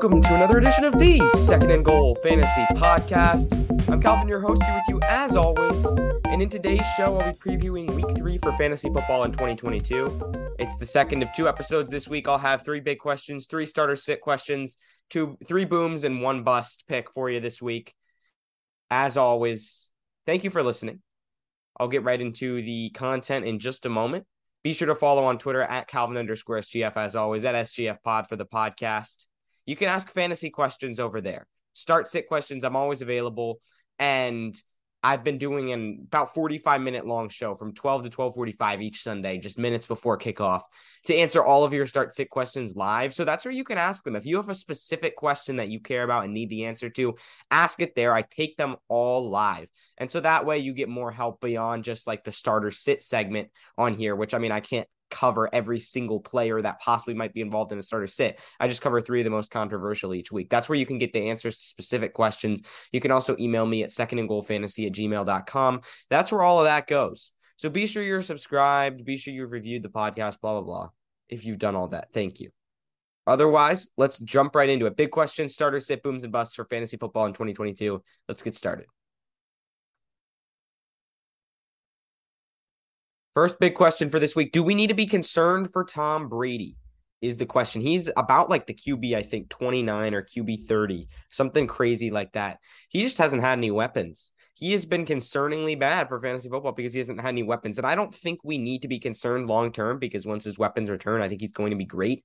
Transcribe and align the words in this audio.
Welcome 0.00 0.22
to 0.22 0.34
another 0.34 0.56
edition 0.56 0.84
of 0.84 0.98
the 0.98 1.18
Second 1.36 1.70
and 1.72 1.84
Goal 1.84 2.14
Fantasy 2.22 2.64
Podcast. 2.72 3.52
I'm 3.90 4.00
Calvin, 4.00 4.28
your 4.28 4.40
host 4.40 4.62
here 4.62 4.74
with 4.74 4.84
you 4.88 4.98
as 5.02 5.36
always. 5.36 5.84
And 6.24 6.40
in 6.40 6.48
today's 6.48 6.86
show, 6.96 7.18
I'll 7.18 7.30
be 7.30 7.38
previewing 7.38 7.90
week 7.90 8.16
three 8.16 8.38
for 8.38 8.50
fantasy 8.52 8.88
football 8.88 9.24
in 9.24 9.32
2022. 9.32 10.54
It's 10.58 10.78
the 10.78 10.86
second 10.86 11.22
of 11.22 11.30
two 11.34 11.48
episodes 11.48 11.90
this 11.90 12.08
week. 12.08 12.28
I'll 12.28 12.38
have 12.38 12.64
three 12.64 12.80
big 12.80 12.98
questions, 12.98 13.46
three 13.46 13.66
starter 13.66 13.94
sit 13.94 14.22
questions, 14.22 14.78
two, 15.10 15.36
three 15.44 15.66
booms, 15.66 16.04
and 16.04 16.22
one 16.22 16.44
bust 16.44 16.84
pick 16.88 17.10
for 17.12 17.28
you 17.28 17.40
this 17.40 17.60
week. 17.60 17.92
As 18.90 19.18
always, 19.18 19.92
thank 20.24 20.44
you 20.44 20.50
for 20.50 20.62
listening. 20.62 21.02
I'll 21.78 21.88
get 21.88 22.04
right 22.04 22.22
into 22.22 22.62
the 22.62 22.88
content 22.94 23.44
in 23.44 23.58
just 23.58 23.84
a 23.84 23.90
moment. 23.90 24.24
Be 24.64 24.72
sure 24.72 24.88
to 24.88 24.94
follow 24.94 25.24
on 25.24 25.36
Twitter 25.36 25.60
at 25.60 25.88
Calvin 25.88 26.16
underscore 26.16 26.56
SGF 26.56 26.96
as 26.96 27.14
always 27.14 27.44
at 27.44 27.54
SGF 27.54 28.02
pod 28.02 28.30
for 28.30 28.36
the 28.36 28.46
podcast. 28.46 29.26
You 29.66 29.76
can 29.76 29.88
ask 29.88 30.10
fantasy 30.10 30.50
questions 30.50 30.98
over 30.98 31.20
there. 31.20 31.46
Start 31.74 32.08
sit 32.08 32.28
questions. 32.28 32.64
I'm 32.64 32.76
always 32.76 33.02
available. 33.02 33.60
And 33.98 34.54
I've 35.02 35.24
been 35.24 35.38
doing 35.38 35.72
an 35.72 36.00
about 36.06 36.34
45 36.34 36.82
minute 36.82 37.06
long 37.06 37.30
show 37.30 37.54
from 37.54 37.72
12 37.72 38.04
to 38.04 38.10
12:45 38.10 38.82
each 38.82 39.02
Sunday, 39.02 39.38
just 39.38 39.58
minutes 39.58 39.86
before 39.86 40.18
kickoff, 40.18 40.62
to 41.06 41.16
answer 41.16 41.42
all 41.42 41.64
of 41.64 41.72
your 41.72 41.86
start 41.86 42.14
sit 42.14 42.28
questions 42.28 42.76
live. 42.76 43.14
So 43.14 43.24
that's 43.24 43.44
where 43.44 43.54
you 43.54 43.64
can 43.64 43.78
ask 43.78 44.04
them. 44.04 44.14
If 44.14 44.26
you 44.26 44.36
have 44.36 44.50
a 44.50 44.54
specific 44.54 45.16
question 45.16 45.56
that 45.56 45.70
you 45.70 45.80
care 45.80 46.02
about 46.02 46.24
and 46.24 46.34
need 46.34 46.50
the 46.50 46.66
answer 46.66 46.90
to, 46.90 47.14
ask 47.50 47.80
it 47.80 47.94
there. 47.94 48.12
I 48.12 48.22
take 48.22 48.58
them 48.58 48.76
all 48.88 49.30
live. 49.30 49.68
And 49.96 50.10
so 50.10 50.20
that 50.20 50.44
way 50.44 50.58
you 50.58 50.74
get 50.74 50.90
more 50.90 51.10
help 51.10 51.40
beyond 51.40 51.84
just 51.84 52.06
like 52.06 52.24
the 52.24 52.32
starter 52.32 52.70
sit 52.70 53.02
segment 53.02 53.48
on 53.78 53.94
here, 53.94 54.14
which 54.14 54.34
I 54.34 54.38
mean 54.38 54.52
I 54.52 54.60
can't 54.60 54.88
cover 55.10 55.48
every 55.52 55.80
single 55.80 56.20
player 56.20 56.60
that 56.62 56.80
possibly 56.80 57.14
might 57.14 57.34
be 57.34 57.40
involved 57.40 57.72
in 57.72 57.78
a 57.78 57.82
starter 57.82 58.06
sit. 58.06 58.40
I 58.58 58.68
just 58.68 58.82
cover 58.82 59.00
three 59.00 59.20
of 59.20 59.24
the 59.24 59.30
most 59.30 59.50
controversial 59.50 60.14
each 60.14 60.32
week. 60.32 60.50
That's 60.50 60.68
where 60.68 60.78
you 60.78 60.86
can 60.86 60.98
get 60.98 61.12
the 61.12 61.28
answers 61.28 61.56
to 61.56 61.62
specific 61.62 62.14
questions. 62.14 62.62
You 62.92 63.00
can 63.00 63.10
also 63.10 63.36
email 63.38 63.66
me 63.66 63.82
at 63.82 63.92
second 63.92 64.18
and 64.18 64.28
goal 64.28 64.42
fantasy 64.42 64.86
at 64.86 64.92
gmail.com. 64.92 65.80
That's 66.08 66.32
where 66.32 66.42
all 66.42 66.58
of 66.58 66.64
that 66.64 66.86
goes. 66.86 67.32
So 67.56 67.68
be 67.68 67.86
sure 67.86 68.02
you're 68.02 68.22
subscribed. 68.22 69.04
Be 69.04 69.16
sure 69.16 69.34
you've 69.34 69.52
reviewed 69.52 69.82
the 69.82 69.90
podcast, 69.90 70.40
blah, 70.40 70.52
blah, 70.52 70.62
blah. 70.62 70.88
If 71.28 71.44
you've 71.44 71.58
done 71.58 71.76
all 71.76 71.88
that, 71.88 72.12
thank 72.12 72.40
you. 72.40 72.50
Otherwise, 73.26 73.88
let's 73.96 74.18
jump 74.18 74.56
right 74.56 74.68
into 74.68 74.86
it. 74.86 74.96
Big 74.96 75.10
question 75.10 75.48
starter 75.48 75.78
sit 75.78 76.02
booms 76.02 76.24
and 76.24 76.32
busts 76.32 76.54
for 76.54 76.64
fantasy 76.64 76.96
football 76.96 77.26
in 77.26 77.32
2022. 77.32 78.02
Let's 78.28 78.42
get 78.42 78.56
started. 78.56 78.86
First 83.34 83.60
big 83.60 83.74
question 83.74 84.10
for 84.10 84.18
this 84.18 84.34
week. 84.34 84.52
Do 84.52 84.62
we 84.62 84.74
need 84.74 84.88
to 84.88 84.94
be 84.94 85.06
concerned 85.06 85.72
for 85.72 85.84
Tom 85.84 86.28
Brady? 86.28 86.76
Is 87.20 87.36
the 87.36 87.44
question. 87.44 87.82
He's 87.82 88.08
about 88.16 88.48
like 88.48 88.66
the 88.66 88.72
QB, 88.72 89.14
I 89.14 89.22
think 89.22 89.50
29 89.50 90.14
or 90.14 90.22
QB 90.22 90.66
30, 90.66 91.06
something 91.30 91.66
crazy 91.66 92.10
like 92.10 92.32
that. 92.32 92.60
He 92.88 93.02
just 93.02 93.18
hasn't 93.18 93.42
had 93.42 93.58
any 93.58 93.70
weapons. 93.70 94.32
He 94.54 94.72
has 94.72 94.86
been 94.86 95.04
concerningly 95.04 95.78
bad 95.78 96.08
for 96.08 96.18
fantasy 96.20 96.48
football 96.48 96.72
because 96.72 96.94
he 96.94 96.98
hasn't 96.98 97.20
had 97.20 97.28
any 97.28 97.42
weapons. 97.42 97.76
And 97.76 97.86
I 97.86 97.94
don't 97.94 98.14
think 98.14 98.40
we 98.42 98.56
need 98.56 98.82
to 98.82 98.88
be 98.88 98.98
concerned 98.98 99.48
long 99.48 99.70
term 99.70 99.98
because 99.98 100.26
once 100.26 100.44
his 100.44 100.58
weapons 100.58 100.88
return, 100.88 101.20
I 101.20 101.28
think 101.28 101.42
he's 101.42 101.52
going 101.52 101.70
to 101.70 101.76
be 101.76 101.84
great. 101.84 102.24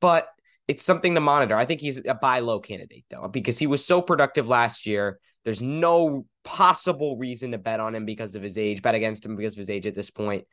But 0.00 0.26
it's 0.68 0.82
something 0.82 1.14
to 1.14 1.20
monitor. 1.20 1.54
I 1.54 1.66
think 1.66 1.82
he's 1.82 2.04
a 2.06 2.14
buy 2.14 2.40
low 2.40 2.60
candidate 2.60 3.04
though, 3.10 3.28
because 3.28 3.58
he 3.58 3.66
was 3.66 3.84
so 3.84 4.00
productive 4.00 4.48
last 4.48 4.86
year. 4.86 5.20
There's 5.44 5.62
no 5.62 6.26
possible 6.42 7.16
reason 7.16 7.52
to 7.52 7.58
bet 7.58 7.80
on 7.80 7.94
him 7.94 8.06
because 8.06 8.34
of 8.34 8.42
his 8.42 8.58
age, 8.58 8.82
bet 8.82 8.94
against 8.94 9.24
him 9.24 9.36
because 9.36 9.54
of 9.54 9.58
his 9.58 9.70
age 9.70 9.86
at 9.86 9.94
this 9.94 10.10
point. 10.10 10.46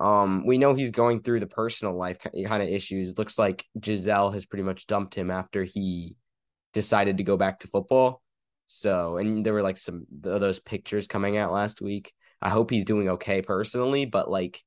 Um, 0.00 0.44
we 0.44 0.58
know 0.58 0.74
he's 0.74 0.90
going 0.90 1.22
through 1.22 1.40
the 1.40 1.46
personal 1.46 1.96
life 1.96 2.18
kind 2.20 2.62
of 2.62 2.68
issues. 2.68 3.16
Looks 3.16 3.38
like 3.38 3.64
Gisele 3.78 4.32
has 4.32 4.46
pretty 4.46 4.64
much 4.64 4.86
dumped 4.86 5.14
him 5.14 5.30
after 5.30 5.62
he 5.62 6.16
decided 6.72 7.18
to 7.18 7.24
go 7.24 7.36
back 7.36 7.60
to 7.60 7.68
football. 7.68 8.20
So, 8.66 9.18
and 9.18 9.44
there 9.44 9.52
were 9.52 9.62
like 9.62 9.76
some 9.76 10.06
of 10.24 10.40
those 10.40 10.58
pictures 10.58 11.06
coming 11.06 11.36
out 11.36 11.52
last 11.52 11.80
week. 11.80 12.12
I 12.42 12.50
hope 12.50 12.70
he's 12.70 12.84
doing 12.84 13.10
okay 13.10 13.40
personally, 13.40 14.04
but 14.04 14.30
like 14.30 14.60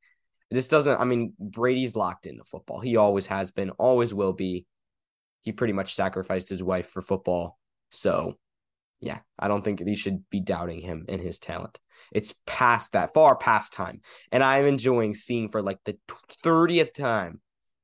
this 0.50 0.68
doesn't, 0.68 1.00
I 1.00 1.04
mean, 1.04 1.34
Brady's 1.40 1.96
locked 1.96 2.26
into 2.26 2.44
football. 2.46 2.80
He 2.80 2.96
always 2.96 3.28
has 3.28 3.52
been, 3.52 3.72
always 3.72 4.14
will 4.14 4.34
be. 4.34 4.66
He 5.42 5.52
pretty 5.52 5.74
much 5.74 5.94
sacrificed 5.96 6.50
his 6.50 6.64
wife 6.64 6.88
for 6.88 7.02
football. 7.02 7.58
So 7.90 8.36
yeah, 9.00 9.20
I 9.38 9.48
don't 9.48 9.64
think 9.64 9.82
you 9.86 9.96
should 9.96 10.30
be 10.30 10.40
doubting 10.40 10.80
him 10.80 11.06
and 11.08 11.22
his 11.22 11.40
talent. 11.40 11.80
It's 12.12 12.34
past 12.46 12.94
that, 12.94 13.14
far 13.14 13.36
past 13.36 13.74
time. 13.74 14.02
And 14.32 14.44
I'm 14.44 14.66
enjoying 14.66 15.14
seeing 15.14 15.50
for 15.50 15.62
like 15.62 15.80
the 15.84 15.98
30th 16.44 16.94
time 16.94 17.42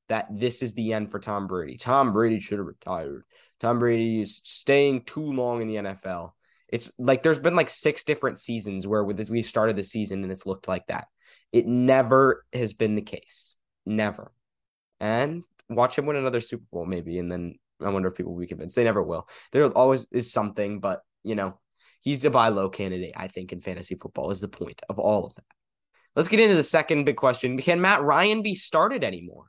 that 0.10 0.28
this 0.32 0.62
is 0.62 0.74
the 0.74 0.94
end 0.94 1.12
for 1.12 1.20
Tom 1.20 1.48
Brady. 1.48 1.78
Tom 1.78 2.14
Brady 2.14 2.40
should 2.40 2.58
have 2.58 2.68
retired. 2.68 3.24
Tom 3.60 3.80
Brady 3.80 4.22
is 4.22 4.42
staying 4.44 5.04
too 5.04 5.32
long 5.32 5.62
in 5.62 5.68
the 5.68 5.76
NFL. 5.76 6.32
It's 6.68 6.92
like 6.98 7.22
there's 7.22 7.40
been 7.40 7.56
like 7.56 7.70
six 7.70 8.04
different 8.04 8.40
seasons 8.40 8.88
where 8.88 9.04
we 9.04 9.42
started 9.44 9.76
the 9.76 9.84
season 9.84 10.24
and 10.24 10.32
it's 10.32 10.46
looked 10.46 10.68
like 10.68 10.88
that. 10.88 11.08
It 11.52 11.68
never 11.68 12.44
has 12.52 12.74
been 12.74 12.96
the 12.96 13.02
case. 13.02 13.56
Never. 13.86 14.32
And 15.00 15.44
watch 15.70 15.98
him 15.98 16.06
win 16.06 16.16
another 16.16 16.42
Super 16.42 16.66
Bowl 16.72 16.86
maybe 16.86 17.20
and 17.20 17.32
then 17.32 17.56
I 17.84 17.90
wonder 17.90 18.08
if 18.08 18.16
people 18.16 18.34
will 18.34 18.40
be 18.40 18.48
convinced. 18.48 18.76
They 18.76 18.84
never 18.84 19.04
will. 19.04 19.28
There 19.52 19.66
always 19.72 20.08
is 20.12 20.32
something, 20.32 20.80
but 20.80 21.02
you 21.24 21.36
know, 21.36 21.60
he's 22.02 22.26
a 22.26 22.30
buy 22.30 22.50
low 22.50 22.70
candidate, 22.70 23.14
I 23.16 23.28
think, 23.28 23.52
in 23.52 23.62
fantasy 23.62 23.96
football 23.96 24.32
is 24.32 24.42
the 24.42 24.48
point 24.48 24.82
of 24.90 25.00
all 25.00 25.26
of 25.26 25.36
that. 25.36 25.46
Let's 26.16 26.30
get 26.30 26.40
into 26.40 26.56
the 26.56 26.64
second 26.64 27.06
big 27.06 27.16
question. 27.16 27.58
Can 27.58 27.82
Matt 27.82 28.04
Ryan 28.04 28.44
be 28.44 28.56
started 28.56 29.04
anymore? 29.04 29.46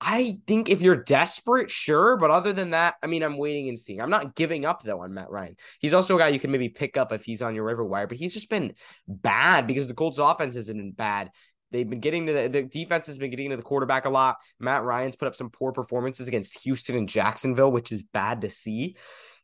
I 0.00 0.38
think 0.46 0.70
if 0.70 0.80
you're 0.80 0.96
desperate, 0.96 1.70
sure. 1.70 2.16
But 2.16 2.30
other 2.30 2.52
than 2.52 2.70
that, 2.70 2.94
I 3.02 3.06
mean, 3.06 3.22
I'm 3.22 3.36
waiting 3.36 3.68
and 3.68 3.78
seeing. 3.78 4.00
I'm 4.00 4.08
not 4.08 4.34
giving 4.34 4.64
up 4.64 4.82
though 4.82 5.00
on 5.00 5.12
Matt 5.12 5.30
Ryan. 5.30 5.56
He's 5.78 5.92
also 5.92 6.16
a 6.16 6.18
guy 6.18 6.28
you 6.28 6.40
can 6.40 6.50
maybe 6.50 6.70
pick 6.70 6.96
up 6.96 7.12
if 7.12 7.24
he's 7.24 7.42
on 7.42 7.54
your 7.54 7.66
waiver 7.66 7.84
wire, 7.84 8.06
but 8.06 8.16
he's 8.16 8.32
just 8.32 8.48
been 8.48 8.74
bad 9.06 9.66
because 9.66 9.88
the 9.88 9.94
Colts 9.94 10.18
offense 10.18 10.54
been 10.68 10.92
bad. 10.92 11.30
They've 11.70 11.88
been 11.88 12.00
getting 12.00 12.26
to 12.26 12.32
the, 12.32 12.48
the 12.48 12.62
defense 12.62 13.06
has 13.06 13.18
been 13.18 13.30
getting 13.30 13.50
to 13.50 13.56
the 13.56 13.62
quarterback 13.62 14.04
a 14.04 14.10
lot. 14.10 14.38
Matt 14.58 14.82
Ryan's 14.82 15.16
put 15.16 15.28
up 15.28 15.34
some 15.34 15.50
poor 15.50 15.72
performances 15.72 16.28
against 16.28 16.62
Houston 16.64 16.96
and 16.96 17.08
Jacksonville, 17.08 17.70
which 17.70 17.92
is 17.92 18.02
bad 18.02 18.40
to 18.42 18.50
see. 18.50 18.96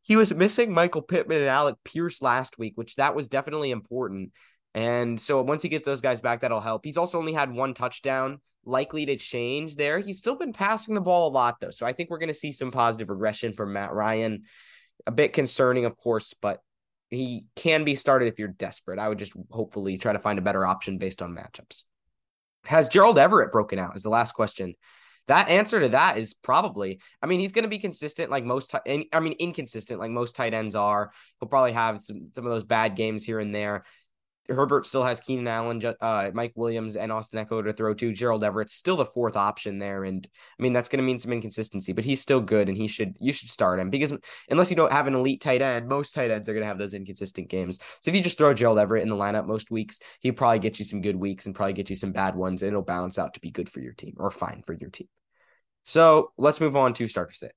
He 0.03 0.17
was 0.17 0.35
missing 0.35 0.73
Michael 0.73 1.03
Pittman 1.03 1.39
and 1.39 1.49
Alec 1.49 1.77
Pierce 1.85 2.23
last 2.23 2.59
week, 2.59 2.73
which 2.77 2.97
that 2.97 3.15
was 3.15 3.29
definitely 3.29 3.71
important. 3.71 4.33
And 4.75 5.19
so 5.21 5.43
once 5.43 5.63
he 5.63 5.69
gets 5.69 5.87
those 5.87 6.01
guys 6.01 6.21
back, 6.21 6.41
that'll 6.41 6.61
help. 6.61 6.85
He's 6.85 6.99
also 6.99 7.19
only 7.19 7.33
had 7.33 7.51
one 7.51 7.75
touchdown, 7.75 8.41
likely 8.65 9.07
to 9.07 9.17
change 9.17 9.75
there. 9.75 9.99
He's 9.99 10.19
still 10.19 10.37
been 10.37 10.53
passing 10.53 10.95
the 10.95 11.01
ball 11.01 11.29
a 11.29 11.33
lot, 11.33 11.61
though. 11.61 11.71
So 11.71 11.87
I 11.87 11.93
think 11.93 12.11
we're 12.11 12.19
going 12.19 12.29
to 12.29 12.35
see 12.35 12.53
some 12.53 12.71
positive 12.71 13.09
regression 13.09 13.53
from 13.53 13.73
Matt 13.73 13.93
Ryan. 13.93 14.43
A 15.07 15.13
bit 15.13 15.33
concerning, 15.33 15.85
of 15.87 15.97
course, 15.97 16.35
but 16.41 16.61
he 17.11 17.47
can 17.55 17.85
be 17.85 17.95
started 17.95 18.29
if 18.29 18.39
you're 18.39 18.49
desperate. 18.49 18.99
I 18.99 19.09
would 19.09 19.19
just 19.19 19.35
hopefully 19.51 19.99
try 19.99 20.13
to 20.13 20.19
find 20.19 20.39
a 20.39 20.43
better 20.43 20.67
option 20.67 20.99
based 20.99 21.23
on 21.23 21.35
matchups. 21.35 21.83
Has 22.67 22.89
Gerald 22.89 23.19
Everett 23.19 23.53
broken 23.53 23.79
out? 23.79 23.97
Is 23.97 24.03
the 24.03 24.11
last 24.11 24.33
question. 24.33 24.75
That 25.29 25.49
answer 25.49 25.81
to 25.81 25.89
that 25.91 26.19
is 26.19 26.35
probably. 26.35 27.01
I 27.21 27.27
mean, 27.27 27.41
he's 27.41 27.53
going 27.53 27.65
to 27.65 27.69
be 27.69 27.79
consistent 27.79 28.31
like 28.31 28.45
most. 28.45 28.75
I 28.75 29.21
mean, 29.21 29.35
inconsistent 29.39 29.99
like 29.99 30.11
most 30.11 30.37
tight 30.37 30.55
ends 30.55 30.75
are. 30.75 31.11
He'll 31.41 31.49
probably 31.49 31.73
have 31.73 31.99
some, 31.99 32.31
some 32.35 32.47
of 32.47 32.53
those 32.53 32.65
bad 32.65 32.95
games 32.95 33.25
here 33.25 33.41
and 33.41 33.55
there. 33.55 33.85
Herbert 34.49 34.87
still 34.87 35.05
has 35.05 35.21
Keenan 35.21 35.49
Allen, 35.49 35.83
uh, 36.01 36.31
Mike 36.35 36.53
Williams, 36.55 36.97
and 36.97 37.13
Austin 37.13 37.45
Ekeler 37.45 37.65
to 37.65 37.73
throw 37.73 37.95
to. 37.95 38.13
Gerald 38.13 38.45
Everett's 38.45 38.75
still 38.75 38.97
the 38.97 39.05
fourth 39.05 39.37
option 39.37 39.79
there, 39.79 40.05
and 40.05 40.27
I 40.59 40.63
mean 40.63 40.73
that's 40.73 40.89
going 40.89 40.99
to 40.99 41.05
mean 41.05 41.19
some 41.19 41.33
inconsistency, 41.33 41.93
but 41.93 42.05
he's 42.05 42.21
still 42.21 42.41
good, 42.41 42.69
and 42.69 42.77
he 42.77 42.87
should 42.87 43.17
you 43.21 43.33
should 43.33 43.49
start 43.49 43.81
him 43.81 43.91
because 43.91 44.13
unless 44.51 44.71
you 44.71 44.77
don't 44.77 44.93
have 44.93 45.07
an 45.07 45.15
elite 45.15 45.41
tight 45.41 45.63
end, 45.63 45.89
most 45.89 46.15
tight 46.15 46.31
ends 46.31 46.49
are 46.49 46.53
going 46.53 46.63
to 46.63 46.69
have 46.69 46.79
those 46.79 46.95
inconsistent 46.95 47.49
games. 47.49 47.79
So 48.01 48.11
if 48.11 48.15
you 48.15 48.23
just 48.23 48.39
throw 48.39 48.55
Gerald 48.55 48.79
Everett 48.79 49.03
in 49.03 49.09
the 49.09 49.17
lineup 49.17 49.47
most 49.47 49.71
weeks, 49.71 50.01
he 50.21 50.33
probably 50.33 50.59
get 50.59 50.79
you 50.79 50.85
some 50.85 51.03
good 51.03 51.17
weeks 51.17 51.47
and 51.47 51.55
probably 51.55 51.75
get 51.75 51.91
you 51.91 51.97
some 51.97 52.13
bad 52.13 52.35
ones, 52.35 52.63
and 52.63 52.71
it'll 52.71 52.83
balance 52.83 53.19
out 53.19 53.35
to 53.35 53.41
be 53.41 53.51
good 53.51 53.69
for 53.69 53.81
your 53.81 53.93
team 53.93 54.15
or 54.19 54.31
fine 54.31 54.63
for 54.65 54.73
your 54.75 54.91
team. 54.91 55.09
So 55.85 56.33
let's 56.37 56.61
move 56.61 56.77
on 56.77 56.95
to 56.95 57.07
starter 57.07 57.33
sit. 57.33 57.53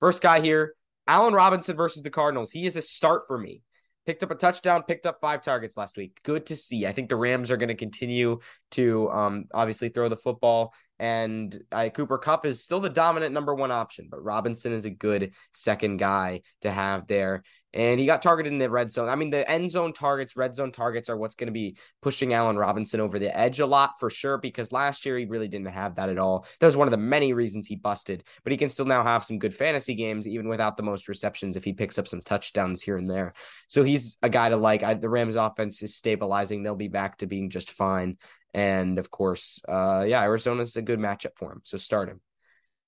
First 0.00 0.22
guy 0.22 0.40
here, 0.40 0.74
Allen 1.08 1.34
Robinson 1.34 1.76
versus 1.76 2.02
the 2.02 2.10
Cardinals. 2.10 2.52
He 2.52 2.66
is 2.66 2.76
a 2.76 2.82
start 2.82 3.22
for 3.26 3.38
me. 3.38 3.62
Picked 4.06 4.22
up 4.22 4.30
a 4.30 4.34
touchdown, 4.34 4.84
picked 4.86 5.06
up 5.06 5.18
five 5.20 5.42
targets 5.42 5.76
last 5.76 5.96
week. 5.96 6.20
Good 6.22 6.46
to 6.46 6.56
see. 6.56 6.86
I 6.86 6.92
think 6.92 7.08
the 7.08 7.16
Rams 7.16 7.50
are 7.50 7.56
going 7.56 7.68
to 7.68 7.74
continue 7.74 8.38
to 8.72 9.10
um, 9.10 9.44
obviously 9.52 9.88
throw 9.88 10.08
the 10.08 10.16
football 10.16 10.72
and 10.98 11.58
uh, 11.70 11.88
Cooper 11.90 12.18
Kupp 12.18 12.44
is 12.46 12.62
still 12.62 12.80
the 12.80 12.88
dominant 12.88 13.32
number 13.32 13.54
one 13.54 13.70
option, 13.70 14.08
but 14.10 14.24
Robinson 14.24 14.72
is 14.72 14.84
a 14.84 14.90
good 14.90 15.32
second 15.54 15.98
guy 15.98 16.42
to 16.62 16.70
have 16.70 17.06
there. 17.06 17.42
And 17.74 18.00
he 18.00 18.06
got 18.06 18.22
targeted 18.22 18.50
in 18.50 18.58
the 18.58 18.70
red 18.70 18.90
zone. 18.90 19.10
I 19.10 19.14
mean, 19.14 19.28
the 19.28 19.48
end 19.48 19.70
zone 19.70 19.92
targets, 19.92 20.36
red 20.38 20.56
zone 20.56 20.72
targets 20.72 21.10
are 21.10 21.18
what's 21.18 21.34
going 21.34 21.48
to 21.48 21.52
be 21.52 21.76
pushing 22.00 22.32
Allen 22.32 22.56
Robinson 22.56 22.98
over 22.98 23.18
the 23.18 23.36
edge 23.38 23.60
a 23.60 23.66
lot 23.66 24.00
for 24.00 24.08
sure, 24.08 24.38
because 24.38 24.72
last 24.72 25.04
year 25.04 25.18
he 25.18 25.26
really 25.26 25.48
didn't 25.48 25.70
have 25.70 25.96
that 25.96 26.08
at 26.08 26.18
all. 26.18 26.46
That 26.60 26.66
was 26.66 26.78
one 26.78 26.88
of 26.88 26.92
the 26.92 26.96
many 26.96 27.34
reasons 27.34 27.66
he 27.66 27.76
busted, 27.76 28.24
but 28.42 28.52
he 28.52 28.56
can 28.56 28.70
still 28.70 28.86
now 28.86 29.04
have 29.04 29.22
some 29.22 29.38
good 29.38 29.52
fantasy 29.52 29.94
games, 29.94 30.26
even 30.26 30.48
without 30.48 30.78
the 30.78 30.82
most 30.82 31.08
receptions, 31.08 31.56
if 31.56 31.64
he 31.64 31.74
picks 31.74 31.98
up 31.98 32.08
some 32.08 32.22
touchdowns 32.22 32.80
here 32.80 32.96
and 32.96 33.08
there. 33.08 33.34
So 33.68 33.82
he's 33.82 34.16
a 34.22 34.30
guy 34.30 34.48
to 34.48 34.56
like. 34.56 34.82
I, 34.82 34.94
the 34.94 35.10
Rams 35.10 35.36
offense 35.36 35.82
is 35.82 35.94
stabilizing. 35.94 36.62
They'll 36.62 36.74
be 36.74 36.88
back 36.88 37.18
to 37.18 37.26
being 37.26 37.50
just 37.50 37.70
fine. 37.70 38.16
And 38.54 38.98
of 38.98 39.10
course, 39.10 39.60
uh, 39.68 40.04
yeah, 40.08 40.22
Arizona's 40.22 40.76
a 40.76 40.82
good 40.82 40.98
matchup 40.98 41.36
for 41.36 41.52
him. 41.52 41.60
So 41.64 41.78
start 41.78 42.08
him. 42.08 42.20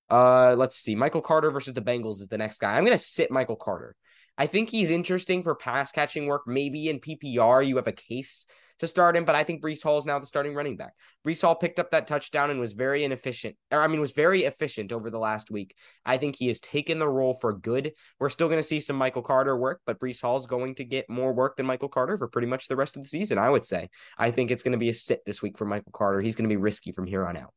Uh, 0.09 0.55
let's 0.57 0.75
see. 0.75 0.95
Michael 0.95 1.21
Carter 1.21 1.51
versus 1.51 1.73
the 1.73 1.81
Bengals 1.81 2.19
is 2.19 2.27
the 2.27 2.37
next 2.37 2.59
guy. 2.59 2.75
I'm 2.75 2.83
going 2.83 2.97
to 2.97 3.03
sit 3.03 3.31
Michael 3.31 3.55
Carter. 3.55 3.95
I 4.37 4.47
think 4.47 4.69
he's 4.69 4.89
interesting 4.89 5.43
for 5.43 5.55
pass 5.55 5.91
catching 5.91 6.25
work. 6.25 6.43
Maybe 6.47 6.89
in 6.89 6.99
PPR, 6.99 7.65
you 7.67 7.75
have 7.77 7.87
a 7.87 7.91
case 7.91 8.47
to 8.81 8.87
start 8.87 9.15
him, 9.15 9.25
but 9.25 9.35
I 9.35 9.43
think 9.43 9.61
Breece 9.61 9.83
Hall 9.83 9.99
is 9.99 10.07
now 10.07 10.17
the 10.17 10.25
starting 10.25 10.55
running 10.55 10.75
back. 10.75 10.93
Breece 11.25 11.41
Hall 11.41 11.53
picked 11.53 11.77
up 11.77 11.91
that 11.91 12.07
touchdown 12.07 12.49
and 12.49 12.59
was 12.59 12.73
very 12.73 13.03
inefficient, 13.03 13.55
or 13.71 13.79
I 13.79 13.87
mean, 13.87 14.01
was 14.01 14.13
very 14.13 14.43
efficient 14.43 14.91
over 14.91 15.11
the 15.11 15.19
last 15.19 15.51
week. 15.51 15.75
I 16.03 16.17
think 16.17 16.35
he 16.35 16.47
has 16.47 16.59
taken 16.59 16.97
the 16.97 17.07
role 17.07 17.33
for 17.33 17.53
good. 17.53 17.91
We're 18.19 18.29
still 18.29 18.47
going 18.47 18.59
to 18.59 18.67
see 18.67 18.79
some 18.79 18.95
Michael 18.95 19.21
Carter 19.21 19.55
work, 19.55 19.81
but 19.85 19.99
Breece 19.99 20.21
Hall 20.21 20.35
is 20.35 20.47
going 20.47 20.73
to 20.75 20.83
get 20.83 21.09
more 21.09 21.31
work 21.31 21.57
than 21.57 21.67
Michael 21.67 21.89
Carter 21.89 22.17
for 22.17 22.27
pretty 22.27 22.47
much 22.47 22.67
the 22.67 22.75
rest 22.75 22.97
of 22.97 23.03
the 23.03 23.09
season, 23.09 23.37
I 23.37 23.51
would 23.51 23.65
say. 23.65 23.89
I 24.17 24.31
think 24.31 24.49
it's 24.49 24.63
going 24.63 24.71
to 24.71 24.79
be 24.79 24.89
a 24.89 24.95
sit 24.95 25.21
this 25.25 25.43
week 25.43 25.59
for 25.59 25.65
Michael 25.65 25.91
Carter. 25.93 26.21
He's 26.21 26.35
going 26.35 26.49
to 26.49 26.53
be 26.53 26.59
risky 26.59 26.91
from 26.91 27.05
here 27.05 27.27
on 27.27 27.37
out. 27.37 27.53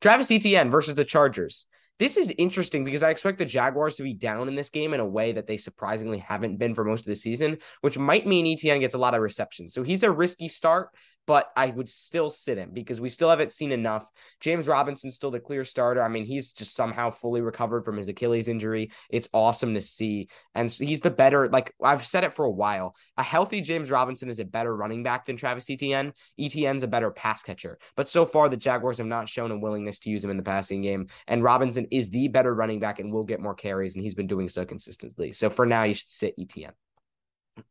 Travis 0.00 0.30
Etienne 0.30 0.70
versus 0.70 0.94
the 0.94 1.04
Chargers. 1.04 1.66
This 1.98 2.16
is 2.16 2.32
interesting 2.38 2.84
because 2.84 3.02
I 3.02 3.10
expect 3.10 3.38
the 3.38 3.44
Jaguars 3.44 3.96
to 3.96 4.02
be 4.02 4.14
down 4.14 4.48
in 4.48 4.54
this 4.54 4.70
game 4.70 4.94
in 4.94 5.00
a 5.00 5.06
way 5.06 5.32
that 5.32 5.46
they 5.46 5.56
surprisingly 5.56 6.18
haven't 6.18 6.56
been 6.58 6.74
for 6.74 6.84
most 6.84 7.00
of 7.00 7.06
the 7.06 7.16
season, 7.16 7.58
which 7.80 7.98
might 7.98 8.26
mean 8.26 8.46
Etienne 8.46 8.80
gets 8.80 8.94
a 8.94 8.98
lot 8.98 9.14
of 9.14 9.20
receptions. 9.20 9.74
So 9.74 9.82
he's 9.82 10.02
a 10.04 10.10
risky 10.10 10.48
start, 10.48 10.90
but 11.28 11.52
I 11.54 11.66
would 11.66 11.90
still 11.90 12.30
sit 12.30 12.56
him 12.56 12.70
because 12.72 13.02
we 13.02 13.10
still 13.10 13.28
haven't 13.28 13.52
seen 13.52 13.70
enough. 13.70 14.10
James 14.40 14.66
Robinson's 14.66 15.14
still 15.14 15.30
the 15.30 15.38
clear 15.38 15.62
starter. 15.62 16.02
I 16.02 16.08
mean, 16.08 16.24
he's 16.24 16.54
just 16.54 16.74
somehow 16.74 17.10
fully 17.10 17.42
recovered 17.42 17.84
from 17.84 17.98
his 17.98 18.08
Achilles 18.08 18.48
injury. 18.48 18.92
It's 19.10 19.28
awesome 19.34 19.74
to 19.74 19.82
see. 19.82 20.30
And 20.54 20.72
so 20.72 20.86
he's 20.86 21.02
the 21.02 21.10
better, 21.10 21.46
like 21.50 21.74
I've 21.84 22.06
said 22.06 22.24
it 22.24 22.32
for 22.32 22.46
a 22.46 22.50
while. 22.50 22.96
A 23.18 23.22
healthy 23.22 23.60
James 23.60 23.90
Robinson 23.90 24.30
is 24.30 24.40
a 24.40 24.44
better 24.46 24.74
running 24.74 25.02
back 25.02 25.26
than 25.26 25.36
Travis 25.36 25.68
Etienne. 25.68 26.14
Etienne's 26.40 26.82
a 26.82 26.88
better 26.88 27.10
pass 27.10 27.42
catcher. 27.42 27.78
But 27.94 28.08
so 28.08 28.24
far, 28.24 28.48
the 28.48 28.56
Jaguars 28.56 28.96
have 28.96 29.06
not 29.06 29.28
shown 29.28 29.50
a 29.50 29.58
willingness 29.58 29.98
to 30.00 30.10
use 30.10 30.24
him 30.24 30.30
in 30.30 30.38
the 30.38 30.42
passing 30.42 30.80
game. 30.80 31.08
And 31.26 31.44
Robinson 31.44 31.87
is 31.90 32.10
the 32.10 32.28
better 32.28 32.54
running 32.54 32.80
back 32.80 32.98
and 32.98 33.12
will 33.12 33.24
get 33.24 33.40
more 33.40 33.54
carries. 33.54 33.94
And 33.94 34.02
he's 34.02 34.14
been 34.14 34.26
doing 34.26 34.48
so 34.48 34.64
consistently. 34.64 35.32
So 35.32 35.50
for 35.50 35.66
now, 35.66 35.84
you 35.84 35.94
should 35.94 36.10
sit 36.10 36.34
Etienne. 36.38 36.72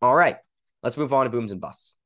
All 0.02 0.16
right. 0.16 0.38
Let's 0.84 0.98
move 0.98 1.14
on 1.14 1.26
to 1.26 1.30
booms 1.30 1.52
and 1.52 1.62
busts. 1.62 1.98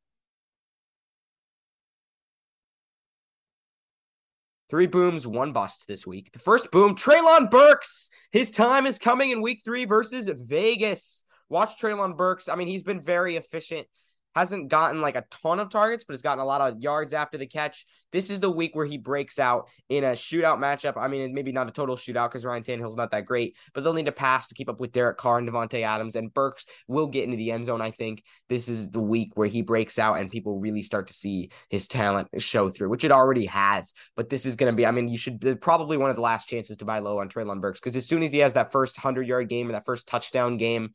Three 4.69 4.87
booms, 4.87 5.27
one 5.27 5.51
bust 5.51 5.85
this 5.87 6.07
week. 6.07 6.31
The 6.31 6.39
first 6.39 6.71
boom, 6.71 6.95
Treylon 6.95 7.51
Burks. 7.51 8.09
His 8.31 8.51
time 8.51 8.85
is 8.85 8.97
coming 8.97 9.31
in 9.31 9.41
week 9.41 9.61
three 9.65 9.83
versus 9.83 10.29
Vegas. 10.33 11.25
Watch 11.49 11.81
Treylon 11.81 12.15
Burks. 12.15 12.47
I 12.47 12.55
mean, 12.55 12.69
he's 12.69 12.83
been 12.83 13.01
very 13.01 13.35
efficient 13.35 13.87
hasn't 14.35 14.69
gotten 14.69 15.01
like 15.01 15.15
a 15.15 15.25
ton 15.29 15.59
of 15.59 15.69
targets, 15.69 16.03
but 16.03 16.13
has 16.13 16.21
gotten 16.21 16.41
a 16.41 16.45
lot 16.45 16.61
of 16.61 16.81
yards 16.81 17.13
after 17.13 17.37
the 17.37 17.47
catch. 17.47 17.85
This 18.11 18.29
is 18.29 18.39
the 18.39 18.51
week 18.51 18.75
where 18.75 18.85
he 18.85 18.97
breaks 18.97 19.39
out 19.39 19.69
in 19.89 20.03
a 20.03 20.11
shootout 20.11 20.59
matchup. 20.59 20.93
I 20.97 21.07
mean, 21.07 21.33
maybe 21.33 21.51
not 21.51 21.69
a 21.69 21.71
total 21.71 21.95
shootout 21.95 22.29
because 22.29 22.45
Ryan 22.45 22.63
Tannehill's 22.63 22.97
not 22.97 23.11
that 23.11 23.25
great, 23.25 23.55
but 23.73 23.83
they'll 23.83 23.93
need 23.93 24.07
to 24.07 24.11
pass 24.11 24.47
to 24.47 24.55
keep 24.55 24.69
up 24.69 24.79
with 24.79 24.91
Derek 24.91 25.17
Carr 25.17 25.37
and 25.37 25.47
Davante 25.47 25.81
Adams. 25.81 26.15
And 26.15 26.33
Burks 26.33 26.65
will 26.87 27.07
get 27.07 27.23
into 27.23 27.37
the 27.37 27.51
end 27.51 27.65
zone. 27.65 27.81
I 27.81 27.91
think 27.91 28.23
this 28.49 28.67
is 28.67 28.91
the 28.91 28.99
week 28.99 29.31
where 29.35 29.47
he 29.47 29.61
breaks 29.61 29.97
out 29.97 30.19
and 30.19 30.29
people 30.29 30.59
really 30.59 30.81
start 30.81 31.07
to 31.07 31.13
see 31.13 31.51
his 31.69 31.87
talent 31.87 32.27
show 32.39 32.69
through, 32.69 32.89
which 32.89 33.03
it 33.03 33.11
already 33.11 33.45
has. 33.45 33.93
But 34.15 34.29
this 34.29 34.45
is 34.45 34.55
going 34.55 34.71
to 34.71 34.75
be, 34.75 34.85
I 34.85 34.91
mean, 34.91 35.07
you 35.07 35.17
should 35.17 35.61
probably 35.61 35.97
one 35.97 36.09
of 36.09 36.15
the 36.15 36.21
last 36.21 36.49
chances 36.49 36.77
to 36.77 36.85
buy 36.85 36.99
low 36.99 37.19
on 37.19 37.29
Treylon 37.29 37.61
Burks 37.61 37.79
because 37.79 37.95
as 37.95 38.07
soon 38.07 38.23
as 38.23 38.31
he 38.31 38.39
has 38.39 38.53
that 38.53 38.71
first 38.71 38.97
100 38.97 39.27
yard 39.27 39.47
game 39.47 39.69
or 39.69 39.71
that 39.73 39.85
first 39.85 40.07
touchdown 40.07 40.57
game, 40.57 40.91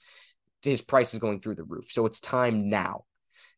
his 0.62 0.82
price 0.82 1.14
is 1.14 1.20
going 1.20 1.40
through 1.40 1.54
the 1.54 1.64
roof. 1.64 1.90
So 1.90 2.06
it's 2.06 2.20
time 2.20 2.68
now. 2.68 3.04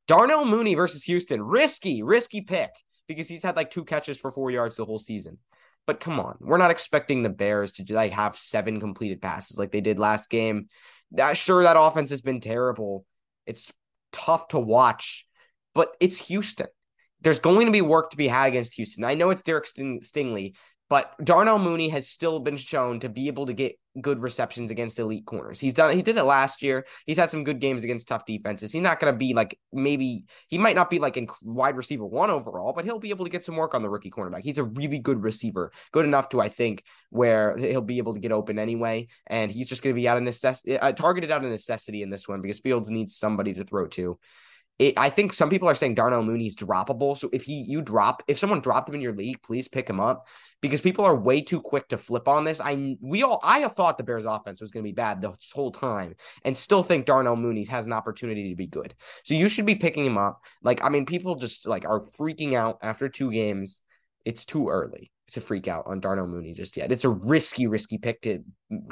Darnell 0.09 0.45
Mooney 0.45 0.75
versus 0.75 1.05
Houston. 1.05 1.41
Risky, 1.41 2.03
risky 2.03 2.41
pick 2.41 2.71
because 3.07 3.29
he's 3.29 3.43
had 3.43 3.57
like 3.57 3.71
two 3.71 3.85
catches 3.85 4.19
for 4.19 4.33
four 4.33 4.51
yards 4.51 4.77
the 4.77 4.85
whole 4.85 4.99
season. 4.99 5.39
But 5.87 6.01
come 6.01 6.19
on, 6.19 6.37
we're 6.41 6.59
not 6.59 6.71
expecting 6.71 7.23
the 7.23 7.31
Bears 7.31 7.73
to 7.73 7.95
like 7.95 8.13
have 8.13 8.37
seven 8.37 8.81
completed 8.81 9.23
passes 9.23 9.59
like 9.59 9.71
they 9.71 9.81
did 9.81 9.99
last 9.99 10.29
game. 10.29 10.69
That, 11.13 11.37
sure, 11.37 11.63
that 11.63 11.79
offense 11.79 12.11
has 12.11 12.21
been 12.21 12.41
terrible. 12.41 13.07
It's 13.47 13.73
tough 14.13 14.49
to 14.49 14.59
watch, 14.59 15.27
but 15.75 15.97
it's 16.01 16.29
Houston. 16.29 16.67
There's 17.21 17.41
going 17.41 17.67
to 17.67 17.73
be 17.73 17.81
work 17.81 18.11
to 18.11 18.17
be 18.17 18.29
had 18.29 18.49
against 18.49 18.75
Houston. 18.75 19.05
I 19.05 19.15
know 19.15 19.31
it's 19.31 19.43
Derek 19.43 19.67
Sting- 19.67 20.01
Stingley, 20.01 20.55
but 20.89 21.15
Darnell 21.23 21.59
Mooney 21.59 21.89
has 21.91 22.09
still 22.09 22.41
been 22.41 22.57
shown 22.57 23.01
to 23.01 23.09
be 23.09 23.29
able 23.29 23.47
to 23.47 23.53
get 23.53 23.77
good 24.01 24.21
receptions 24.21 24.71
against 24.71 24.99
elite 24.99 25.27
corners. 25.27 25.61
He's 25.61 25.75
done 25.75 25.93
he 25.93 26.03
did 26.03 26.17
it 26.17 26.25
last 26.25 26.63
year. 26.63 26.87
He's 27.07 27.19
had 27.19 27.31
some 27.31 27.45
good 27.45 27.61
games 27.61 27.85
against 27.85 28.09
tough 28.09 28.25
defenses. 28.25 28.73
He's 28.73 28.83
not 28.83 29.01
going 29.01 29.13
to 29.13 29.19
be 29.19 29.35
like 29.35 29.59
maybe 29.73 30.25
he 30.49 30.59
might 30.59 30.77
not 30.77 30.91
be 30.91 30.99
like 30.99 31.17
in 31.17 31.29
wide 31.43 31.77
receiver 31.77 32.07
1 32.07 32.31
overall, 32.31 32.73
but 32.73 32.85
he'll 32.85 32.99
be 32.99 33.11
able 33.11 33.25
to 33.25 33.31
get 33.31 33.45
some 33.45 33.57
work 33.57 33.75
on 33.75 33.83
the 33.83 33.91
rookie 33.91 34.11
cornerback. 34.11 34.43
He's 34.43 34.59
a 34.59 34.65
really 34.65 34.99
good 34.99 35.23
receiver. 35.23 35.73
Good 35.93 36.05
enough 36.05 36.29
to 36.31 36.41
I 36.41 36.49
think 36.49 36.85
where 37.11 37.57
he'll 37.57 37.81
be 37.81 37.99
able 37.99 38.15
to 38.15 38.21
get 38.21 38.33
open 38.33 38.59
anyway 38.59 39.09
and 39.27 39.51
he's 39.51 39.69
just 39.69 39.83
going 39.83 39.95
to 39.95 40.01
be 40.01 40.09
out 40.09 40.17
of 40.17 40.23
necessity 40.23 40.79
uh, 40.79 40.93
targeted 40.93 41.31
out 41.31 41.45
of 41.45 41.51
necessity 41.51 42.03
in 42.03 42.11
this 42.11 42.29
one 42.29 42.41
because 42.41 42.61
Fields 42.61 42.91
needs 42.91 43.17
somebody 43.17 43.55
to 43.55 43.65
throw 43.65 43.87
to 43.89 44.19
it, 44.79 44.95
I 44.97 45.11
think 45.11 45.35
some 45.35 45.51
people 45.51 45.69
are 45.69 45.75
saying 45.75 45.95
Darnell 45.95 46.23
Mooney's 46.23 46.55
droppable. 46.55 47.17
So 47.17 47.29
if 47.33 47.43
he 47.43 47.65
you 47.67 47.83
drop 47.83 48.23
if 48.29 48.39
someone 48.39 48.61
dropped 48.61 48.89
him 48.89 48.95
in 48.95 49.01
your 49.01 49.15
league, 49.15 49.43
please 49.43 49.67
pick 49.67 49.89
him 49.89 49.99
up 49.99 50.27
because 50.61 50.81
people 50.81 51.05
are 51.05 51.17
way 51.17 51.41
too 51.41 51.61
quick 51.61 51.89
to 51.89 51.99
flip 51.99 52.29
on 52.29 52.45
this. 52.45 52.61
I 52.61 52.97
we 53.01 53.23
all 53.23 53.41
I 53.43 53.67
thought 53.69 53.99
the 53.99 54.05
Bears 54.05 54.25
offense 54.25 54.61
was 54.61 54.71
going 54.71 54.85
to 54.85 54.89
be 54.89 54.95
bad 54.95 55.21
this 55.21 55.53
whole 55.53 55.73
time 55.73 56.15
and 56.45 56.57
still 56.57 56.83
think 56.83 57.07
Darnell 57.07 57.37
Mooney 57.37 57.65
has 57.65 57.87
an 57.87 57.93
opportunity 57.93 58.51
to 58.51 58.57
be 58.57 58.69
good. 58.69 58.95
So 59.25 59.35
you 59.35 59.49
should 59.49 59.67
be 59.67 59.75
picking 59.75 60.05
him 60.05 60.19
up. 60.19 60.41
Like 60.63 60.85
I 60.85 60.91
mean 60.91 61.07
people 61.07 61.35
just 61.35 61.67
like 61.67 61.85
are 61.85 62.05
freaking 62.19 62.55
out 62.55 62.79
after 62.83 63.09
two 63.09 63.33
games. 63.33 63.81
It's 64.25 64.45
too 64.45 64.69
early 64.69 65.11
to 65.33 65.41
freak 65.41 65.69
out 65.69 65.85
on 65.87 66.01
Darnell 66.01 66.27
Mooney 66.27 66.55
just 66.55 66.77
yet. 66.77 66.91
It's 66.91 67.05
a 67.05 67.11
risky, 67.11 67.67
risky 67.67 67.99
pick 67.99 68.23
to 68.23 68.43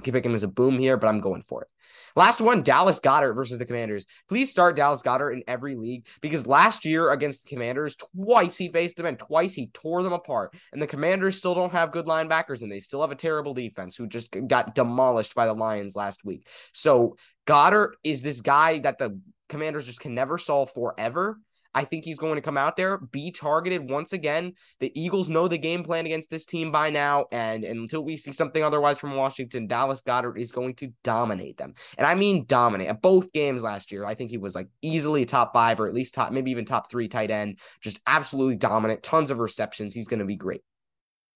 pick 0.03 0.25
him 0.25 0.35
as 0.35 0.43
a 0.43 0.49
boom 0.49 0.79
here, 0.79 0.97
but 0.97 1.09
I'm 1.09 1.21
going 1.21 1.43
for 1.43 1.63
it. 1.63 1.71
Last 2.15 2.41
one, 2.41 2.63
Dallas 2.63 2.99
Goedert 2.99 3.35
versus 3.35 3.59
the 3.59 3.67
Commanders. 3.67 4.07
Please 4.29 4.51
start 4.51 4.77
Dallas 4.77 5.03
Goedert 5.03 5.35
in 5.35 5.43
every 5.47 5.77
league 5.77 6.07
because 6.21 6.47
last 6.47 6.85
year 6.85 7.11
against 7.11 7.45
the 7.45 7.51
Commanders, 7.51 7.97
twice 7.97 8.57
he 8.57 8.69
faced 8.69 8.97
them 8.97 9.07
and 9.07 9.19
twice 9.19 9.55
he 9.55 9.69
tore 9.69 10.03
them 10.03 10.13
apart. 10.13 10.55
And 10.73 10.81
the 10.81 10.87
Commanders 10.87 11.37
still 11.37 11.55
don't 11.55 11.73
have 11.73 11.93
good 11.93 12.07
linebackers 12.07 12.63
and 12.63 12.71
they 12.71 12.81
still 12.81 13.03
have 13.03 13.13
a 13.13 13.17
terrible 13.17 13.55
defense 13.55 13.97
who 13.97 14.07
just 14.07 14.35
got 14.47 14.75
demolished 14.75 15.35
by 15.35 15.47
the 15.47 15.55
Lions 15.55 15.97
last 15.97 16.25
week. 16.25 16.47
So 16.73 17.17
Goedert 17.47 17.93
is 18.05 18.23
this 18.23 18.41
guy 18.41 18.79
that 18.81 18.99
the 18.99 19.19
Commanders 19.49 19.87
just 19.87 20.01
can 20.01 20.15
never 20.15 20.39
solve 20.39 20.71
forever. 20.73 21.39
I 21.77 21.85
think 21.85 22.07
he's 22.07 22.19
going 22.19 22.37
to 22.37 22.41
come 22.41 22.57
out 22.57 22.77
there, 22.77 22.97
be 22.97 23.31
targeted 23.31 23.91
once 23.91 24.15
again. 24.15 24.55
The 24.81 24.91
Eagles 24.99 25.29
know 25.29 25.47
the 25.47 25.59
game 25.59 25.85
plan 25.85 26.07
against 26.07 26.31
this 26.31 26.47
team 26.47 26.73
by 26.73 26.89
now. 26.89 27.27
And, 27.31 27.65
and 27.65 27.81
until 27.81 28.03
we 28.03 28.17
see 28.17 28.33
something 28.33 28.63
otherwise 28.63 28.99
from 28.99 29.15
Washington, 29.15 29.67
Dallas 29.67 30.01
Goedert 30.01 30.41
is 30.41 30.51
going 30.51 30.75
to 30.77 30.89
dominate 31.05 31.59
them. 31.59 31.75
And 31.99 32.07
I 32.07 32.15
mean 32.15 32.47
dominate. 32.47 32.89
At 32.89 33.03
both 33.03 33.31
games 33.31 33.63
last 33.63 33.93
year, 33.93 34.07
I 34.07 34.15
think 34.15 34.31
he 34.31 34.39
was 34.39 34.55
like 34.55 34.69
easily 34.81 35.27
top 35.27 35.53
five 35.53 35.79
or 35.79 35.87
at 35.87 35.93
least 35.93 36.15
top, 36.15 36.33
maybe 36.33 36.51
even 36.51 36.65
top 36.65 36.91
three 36.91 37.09
tight 37.09 37.31
end. 37.31 37.59
Just 37.83 38.01
absolutely 38.07 38.57
dominant. 38.57 39.03
Tons 39.03 39.31
of 39.31 39.39
receptions. 39.39 39.93
He's 39.93 40.09
going 40.09 40.21
to 40.21 40.25
be 40.25 40.37
great. 40.37 40.63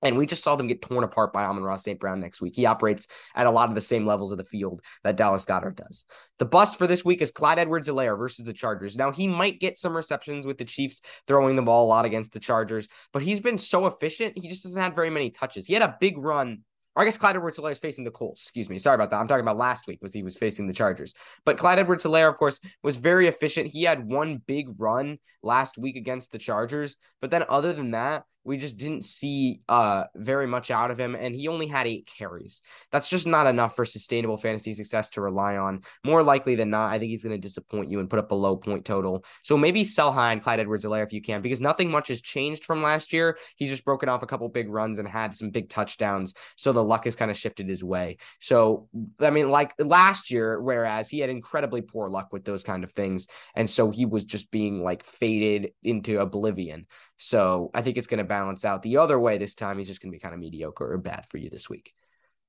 And 0.02 0.16
we 0.16 0.26
just 0.26 0.42
saw 0.42 0.56
them 0.56 0.66
get 0.66 0.82
torn 0.82 1.04
apart 1.04 1.32
by 1.32 1.44
Amon-Ra 1.44 1.76
St. 1.76 2.00
Brown 2.00 2.20
next 2.20 2.40
week. 2.40 2.56
He 2.56 2.66
operates 2.66 3.06
at 3.34 3.46
a 3.46 3.50
lot 3.50 3.68
of 3.68 3.74
the 3.74 3.80
same 3.80 4.06
levels 4.06 4.32
of 4.32 4.38
the 4.38 4.44
field 4.44 4.80
that 5.04 5.16
Dallas 5.16 5.44
Goedert 5.44 5.76
does. 5.76 6.04
The 6.38 6.44
bust 6.46 6.76
for 6.76 6.86
this 6.86 7.04
week 7.04 7.20
is 7.20 7.30
Clyde 7.30 7.58
Edwards-Helaire 7.58 8.18
versus 8.18 8.44
the 8.44 8.52
Chargers. 8.52 8.96
Now, 8.96 9.10
he 9.10 9.28
might 9.28 9.60
get 9.60 9.78
some 9.78 9.96
receptions 9.96 10.46
with 10.46 10.58
the 10.58 10.64
Chiefs 10.64 11.00
throwing 11.26 11.56
the 11.56 11.62
ball 11.62 11.86
a 11.86 11.88
lot 11.88 12.04
against 12.04 12.32
the 12.32 12.40
Chargers, 12.40 12.88
but 13.12 13.22
he's 13.22 13.40
been 13.40 13.58
so 13.58 13.86
efficient. 13.86 14.38
He 14.38 14.48
just 14.48 14.64
hasn't 14.64 14.82
had 14.82 14.94
very 14.94 15.10
many 15.10 15.30
touches. 15.30 15.66
He 15.66 15.74
had 15.74 15.82
a 15.82 15.96
big 16.00 16.18
run 16.18 16.64
I 16.96 17.04
guess 17.04 17.16
Clyde 17.16 17.36
Edwards 17.36 17.58
Helaire 17.58 17.70
is 17.70 17.78
facing 17.78 18.04
the 18.04 18.10
Colts. 18.10 18.42
Excuse 18.42 18.68
me. 18.68 18.78
Sorry 18.78 18.96
about 18.96 19.10
that. 19.10 19.18
I'm 19.18 19.28
talking 19.28 19.44
about 19.44 19.56
last 19.56 19.86
week 19.86 20.00
was 20.02 20.12
he 20.12 20.24
was 20.24 20.36
facing 20.36 20.66
the 20.66 20.74
Chargers. 20.74 21.14
But 21.44 21.56
Clyde 21.56 21.78
Edwards 21.78 22.04
Helaire, 22.04 22.28
of 22.28 22.36
course, 22.36 22.58
was 22.82 22.96
very 22.96 23.28
efficient. 23.28 23.68
He 23.68 23.84
had 23.84 24.06
one 24.06 24.42
big 24.44 24.68
run 24.76 25.18
last 25.42 25.78
week 25.78 25.96
against 25.96 26.32
the 26.32 26.38
Chargers. 26.38 26.96
But 27.20 27.30
then 27.30 27.44
other 27.48 27.72
than 27.72 27.92
that, 27.92 28.24
we 28.44 28.56
just 28.56 28.78
didn't 28.78 29.04
see 29.04 29.60
uh 29.68 30.04
very 30.14 30.46
much 30.46 30.70
out 30.70 30.90
of 30.90 30.98
him 30.98 31.14
and 31.14 31.34
he 31.34 31.48
only 31.48 31.66
had 31.66 31.86
eight 31.86 32.06
carries. 32.06 32.62
That's 32.90 33.08
just 33.08 33.26
not 33.26 33.46
enough 33.46 33.76
for 33.76 33.84
sustainable 33.84 34.36
fantasy 34.36 34.74
success 34.74 35.10
to 35.10 35.20
rely 35.20 35.56
on. 35.56 35.82
More 36.04 36.22
likely 36.22 36.54
than 36.54 36.70
not 36.70 36.92
i 36.92 36.98
think 36.98 37.10
he's 37.10 37.22
going 37.22 37.34
to 37.34 37.40
disappoint 37.40 37.90
you 37.90 38.00
and 38.00 38.08
put 38.08 38.18
up 38.18 38.30
a 38.30 38.34
low 38.34 38.56
point 38.56 38.84
total. 38.84 39.24
So 39.42 39.56
maybe 39.56 39.84
sell 39.84 40.12
high 40.12 40.32
on 40.32 40.40
clyde 40.40 40.60
edwards 40.60 40.84
Helaire 40.84 41.04
if 41.04 41.12
you 41.12 41.22
can 41.22 41.42
because 41.42 41.60
nothing 41.60 41.90
much 41.90 42.08
has 42.08 42.20
changed 42.20 42.64
from 42.64 42.82
last 42.82 43.12
year. 43.12 43.38
He's 43.56 43.70
just 43.70 43.84
broken 43.84 44.08
off 44.08 44.22
a 44.22 44.26
couple 44.26 44.48
big 44.48 44.68
runs 44.68 44.98
and 44.98 45.08
had 45.08 45.34
some 45.34 45.50
big 45.50 45.68
touchdowns 45.68 46.34
so 46.56 46.72
the 46.72 46.84
luck 46.84 47.04
has 47.04 47.16
kind 47.16 47.30
of 47.30 47.36
shifted 47.36 47.68
his 47.68 47.84
way. 47.84 48.16
So 48.40 48.88
i 49.20 49.30
mean 49.30 49.50
like 49.50 49.74
last 49.78 50.30
year 50.30 50.60
whereas 50.60 51.08
he 51.08 51.18
had 51.18 51.30
incredibly 51.30 51.82
poor 51.82 52.08
luck 52.08 52.32
with 52.32 52.44
those 52.44 52.62
kind 52.62 52.84
of 52.84 52.92
things 52.92 53.28
and 53.54 53.68
so 53.68 53.90
he 53.90 54.06
was 54.06 54.24
just 54.24 54.50
being 54.50 54.82
like 54.82 55.04
faded 55.04 55.72
into 55.82 56.20
oblivion. 56.20 56.86
So 57.16 57.70
I 57.74 57.82
think 57.82 57.96
it's 57.96 58.06
going 58.06 58.18
to 58.18 58.24
balance 58.30 58.64
out 58.64 58.80
the 58.80 58.96
other 58.96 59.20
way 59.20 59.36
this 59.36 59.54
time. 59.54 59.76
He's 59.76 59.88
just 59.88 60.00
going 60.00 60.10
to 60.10 60.16
be 60.16 60.20
kind 60.20 60.32
of 60.32 60.40
mediocre 60.40 60.90
or 60.90 60.96
bad 60.96 61.26
for 61.28 61.36
you 61.36 61.50
this 61.50 61.68
week. 61.68 61.92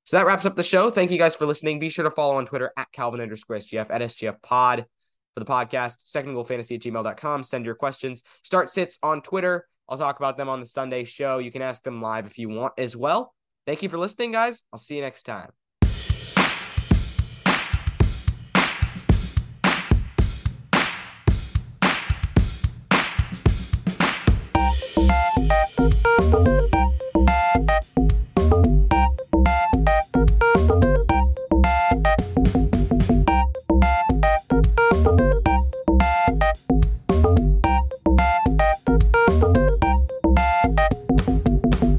So 0.06 0.18
that 0.18 0.26
wraps 0.26 0.46
up 0.46 0.56
the 0.56 0.64
show. 0.64 0.90
Thank 0.90 1.12
you 1.12 1.18
guys 1.18 1.36
for 1.36 1.46
listening. 1.46 1.80
Be 1.80 1.90
sure 1.90 2.04
to 2.04 2.12
follow 2.12 2.38
on 2.38 2.46
Twitter 2.46 2.72
at 2.78 2.92
Calvin 2.92 3.20
underscore 3.20 3.58
SGF 3.58 3.88
at 3.90 4.02
SGF 4.02 4.42
pod 4.42 4.86
for 5.34 5.40
the 5.40 5.46
podcast, 5.46 6.06
secondgoalfantasy 6.06 6.76
at 6.76 6.82
gmail.com. 6.82 7.44
Send 7.44 7.66
your 7.66 7.76
questions. 7.76 8.24
Start 8.44 8.70
sits 8.70 8.98
on 9.04 9.22
Twitter. 9.22 9.68
I'll 9.90 9.98
talk 9.98 10.18
about 10.18 10.38
them 10.38 10.50
on 10.50 10.60
the 10.60 10.66
Sunday 10.66 11.04
show. 11.04 11.40
You 11.40 11.52
can 11.52 11.62
ask 11.62 11.84
them 11.84 12.02
live 12.02 12.26
if 12.26 12.40
you 12.40 12.50
want 12.50 12.74
as 12.78 12.96
well. 12.96 13.34
Thank 13.66 13.84
you 13.84 13.90
for 13.90 13.98
listening, 13.98 14.32
guys. 14.32 14.64
I'll 14.72 14.80
see 14.80 14.96
you 14.96 15.02
next 15.02 15.24
time. 15.24 15.52